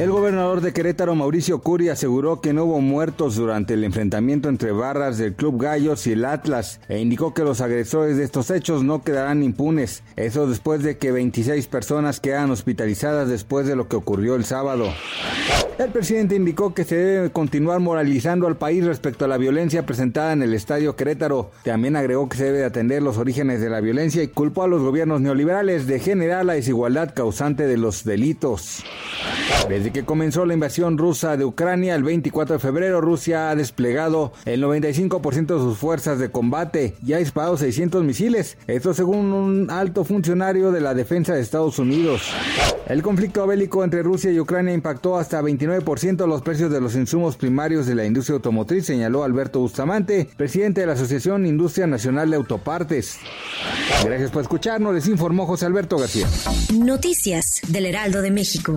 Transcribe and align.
El 0.00 0.10
gobernador 0.10 0.62
de 0.62 0.72
Querétaro, 0.72 1.14
Mauricio 1.14 1.58
Curi, 1.58 1.90
aseguró 1.90 2.40
que 2.40 2.54
no 2.54 2.64
hubo 2.64 2.80
muertos 2.80 3.36
durante 3.36 3.74
el 3.74 3.84
enfrentamiento 3.84 4.48
entre 4.48 4.72
barras 4.72 5.18
del 5.18 5.34
Club 5.34 5.60
Gallos 5.60 6.06
y 6.06 6.12
el 6.12 6.24
Atlas 6.24 6.80
e 6.88 7.00
indicó 7.00 7.34
que 7.34 7.44
los 7.44 7.60
agresores 7.60 8.16
de 8.16 8.24
estos 8.24 8.50
hechos 8.50 8.82
no 8.82 9.02
quedarán 9.02 9.42
impunes. 9.42 10.02
Eso 10.16 10.46
después 10.46 10.82
de 10.82 10.96
que 10.96 11.12
26 11.12 11.66
personas 11.66 12.18
quedan 12.18 12.50
hospitalizadas 12.50 13.28
después 13.28 13.66
de 13.66 13.76
lo 13.76 13.88
que 13.88 13.96
ocurrió 13.96 14.36
el 14.36 14.46
sábado. 14.46 14.90
El 15.78 15.90
presidente 15.90 16.34
indicó 16.34 16.72
que 16.72 16.84
se 16.84 16.96
debe 16.96 17.30
continuar 17.30 17.80
moralizando 17.80 18.46
al 18.46 18.56
país 18.56 18.86
respecto 18.86 19.26
a 19.26 19.28
la 19.28 19.36
violencia 19.36 19.84
presentada 19.84 20.32
en 20.32 20.42
el 20.42 20.54
estadio 20.54 20.96
Querétaro. 20.96 21.50
También 21.62 21.96
agregó 21.96 22.26
que 22.26 22.38
se 22.38 22.44
debe 22.44 22.64
atender 22.64 23.02
los 23.02 23.18
orígenes 23.18 23.60
de 23.60 23.68
la 23.68 23.82
violencia 23.82 24.22
y 24.22 24.28
culpó 24.28 24.62
a 24.62 24.68
los 24.68 24.80
gobiernos 24.80 25.20
neoliberales 25.20 25.86
de 25.86 26.00
generar 26.00 26.46
la 26.46 26.54
desigualdad 26.54 27.12
causante 27.14 27.66
de 27.66 27.76
los 27.76 28.04
delitos. 28.04 28.82
Desde 29.68 29.92
que 29.92 30.04
comenzó 30.04 30.46
la 30.46 30.54
invasión 30.54 30.98
rusa 30.98 31.36
de 31.36 31.44
Ucrania 31.44 31.94
el 31.94 32.02
24 32.02 32.54
de 32.54 32.58
febrero, 32.58 33.00
Rusia 33.00 33.50
ha 33.50 33.56
desplegado 33.56 34.32
el 34.44 34.62
95% 34.62 35.46
de 35.46 35.60
sus 35.60 35.78
fuerzas 35.78 36.18
de 36.18 36.30
combate 36.30 36.96
y 37.06 37.12
ha 37.12 37.18
disparado 37.18 37.56
600 37.56 38.02
misiles. 38.02 38.58
Esto 38.66 38.94
según 38.94 39.32
un 39.32 39.70
alto 39.70 40.04
funcionario 40.04 40.72
de 40.72 40.80
la 40.80 40.94
defensa 40.94 41.34
de 41.34 41.40
Estados 41.40 41.78
Unidos. 41.78 42.22
El 42.88 43.02
conflicto 43.02 43.46
bélico 43.46 43.84
entre 43.84 44.02
Rusia 44.02 44.32
y 44.32 44.40
Ucrania 44.40 44.74
impactó 44.74 45.16
hasta 45.16 45.40
29% 45.40 46.26
los 46.26 46.42
precios 46.42 46.72
de 46.72 46.80
los 46.80 46.96
insumos 46.96 47.36
primarios 47.36 47.86
de 47.86 47.94
la 47.94 48.04
industria 48.04 48.34
automotriz, 48.34 48.86
señaló 48.86 49.22
Alberto 49.22 49.60
Bustamante, 49.60 50.28
presidente 50.36 50.80
de 50.80 50.88
la 50.88 50.94
Asociación 50.94 51.46
Industria 51.46 51.86
Nacional 51.86 52.30
de 52.30 52.36
Autopartes. 52.36 53.18
Gracias 54.04 54.32
por 54.32 54.42
escucharnos, 54.42 54.94
les 54.94 55.06
informó 55.06 55.46
José 55.46 55.66
Alberto 55.66 55.98
García. 55.98 56.26
Noticias 56.74 57.60
del 57.68 57.86
Heraldo 57.86 58.22
de 58.22 58.32
México. 58.32 58.76